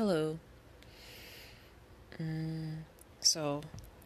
[0.00, 0.38] Hello.
[2.18, 2.84] Mm,
[3.20, 3.60] so,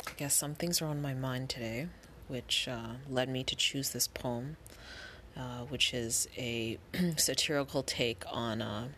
[0.08, 1.86] I guess some things are on my mind today,
[2.26, 4.56] which uh, led me to choose this poem,
[5.36, 6.78] uh, which is a
[7.16, 8.88] satirical take on, uh,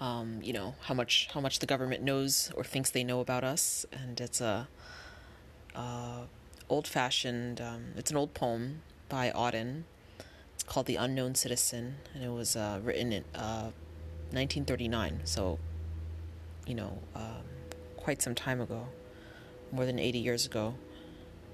[0.00, 3.44] um, you know, how much how much the government knows or thinks they know about
[3.44, 4.66] us, and it's a,
[5.76, 6.22] uh,
[6.68, 7.60] old-fashioned.
[7.60, 9.84] Um, it's an old poem by Auden.
[10.54, 13.24] It's called "The Unknown Citizen," and it was uh, written in
[14.32, 15.12] 1939.
[15.12, 15.58] Uh, so,
[16.66, 17.44] you know, um,
[17.96, 18.88] quite some time ago,
[19.70, 20.74] more than 80 years ago.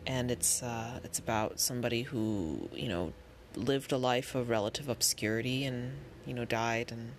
[0.06, 3.12] And it's uh, it's about somebody who you know
[3.54, 5.92] lived a life of relative obscurity and
[6.24, 7.12] you know died and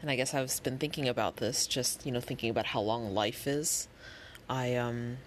[0.00, 3.14] and I guess I've been thinking about this, just you know, thinking about how long
[3.14, 3.88] life is.
[4.48, 5.18] I um,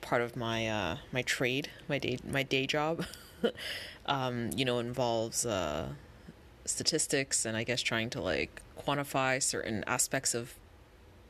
[0.00, 3.06] part of my uh, my trade, my day my day job,
[4.06, 5.88] um, you know, involves uh,
[6.64, 10.54] statistics and I guess trying to like quantify certain aspects of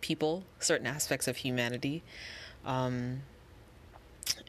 [0.01, 2.03] people, certain aspects of humanity.
[2.65, 3.23] Um,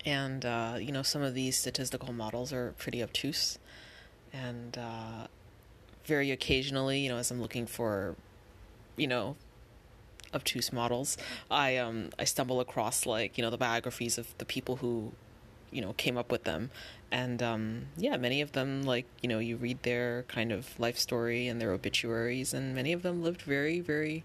[0.06, 3.58] and uh, you know, some of these statistical models are pretty obtuse,
[4.31, 5.28] and uh,
[6.06, 8.16] very occasionally, you know, as I'm looking for,
[8.98, 9.36] you know,
[10.34, 11.17] obtuse models,
[11.50, 15.14] I um I stumble across like you know the biographies of the people who,
[15.74, 16.72] you know, came up with them,
[17.12, 20.98] and um, yeah, many of them like you know you read their kind of life
[20.98, 24.24] story and their obituaries, and many of them lived very very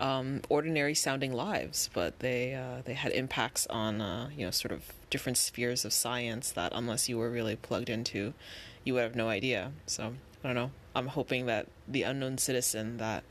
[0.00, 4.72] um, ordinary sounding lives, but they uh, they had impacts on uh, you know sort
[4.72, 8.34] of different spheres of science that unless you were really plugged into,
[8.84, 9.72] you would have no idea.
[9.86, 10.70] So I don't know.
[10.94, 13.24] I'm hoping that the unknown citizen that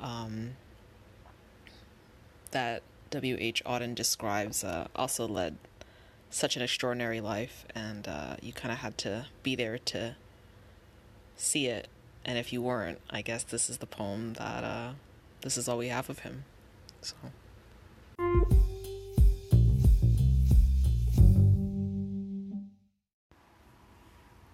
[0.00, 0.52] um,
[2.50, 3.36] that W.
[3.38, 3.62] H.
[3.64, 5.56] Auden describes uh, also led
[6.30, 10.16] such an extraordinary life, and uh, you kind of had to be there to
[11.36, 11.88] see it.
[12.24, 14.90] And if you weren't, I guess this is the poem that uh,
[15.40, 16.44] this is all we have of him.
[17.00, 17.14] So.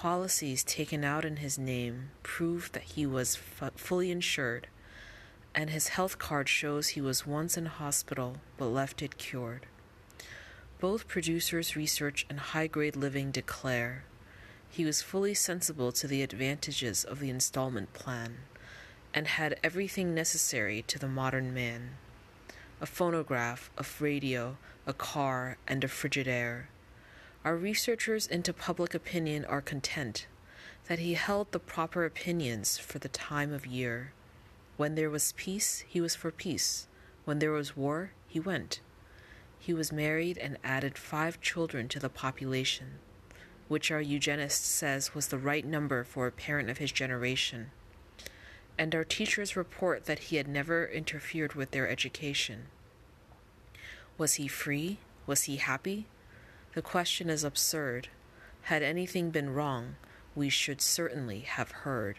[0.00, 4.66] Policies taken out in his name prove that he was f- fully insured,
[5.54, 9.66] and his health card shows he was once in hospital but left it cured.
[10.78, 14.04] Both producers' research and high grade living declare
[14.70, 18.38] he was fully sensible to the advantages of the installment plan
[19.12, 21.98] and had everything necessary to the modern man
[22.80, 24.56] a phonograph, a radio,
[24.86, 26.68] a car, and a Frigidaire.
[27.44, 30.26] Our researchers into public opinion are content
[30.86, 34.12] that he held the proper opinions for the time of year.
[34.76, 36.86] When there was peace, he was for peace.
[37.24, 38.80] When there was war, he went.
[39.58, 42.98] He was married and added five children to the population,
[43.68, 47.70] which our eugenist says was the right number for a parent of his generation
[48.80, 52.62] and our teachers report that he had never interfered with their education.
[54.16, 54.96] Was he free?
[55.26, 56.06] Was he happy?
[56.72, 58.08] The question is absurd.
[58.62, 59.96] Had anything been wrong,
[60.36, 62.16] we should certainly have heard.